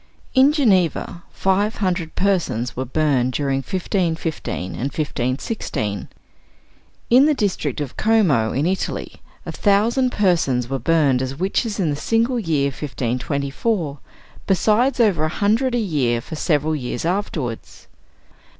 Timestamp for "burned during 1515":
2.85-4.71